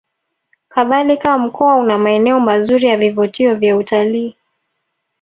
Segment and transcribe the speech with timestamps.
[0.69, 4.35] Kadhalika Mkoa una maeneo mazuri ya vivutio vya utalii